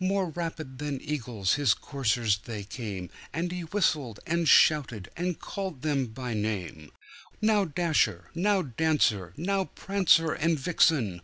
More 0.00 0.30
rapid 0.30 0.78
than 0.78 1.02
eagles 1.02 1.56
his 1.56 1.74
coursers 1.74 2.38
they 2.38 2.64
came, 2.64 3.10
And 3.34 3.52
he 3.52 3.60
whistled, 3.60 4.20
and 4.26 4.48
shouted, 4.48 5.10
and 5.18 5.38
called 5.38 5.82
them 5.82 6.06
by 6.06 6.32
name; 6.32 6.92
"Now, 7.42 7.66
Dasher! 7.66 8.30
Now, 8.34 8.62
Dancer! 8.62 9.34
Now, 9.36 9.66
Prancer 9.66 10.32
and 10.32 10.58
Vixen! 10.58 11.20